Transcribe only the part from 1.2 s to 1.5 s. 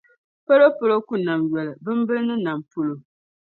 nam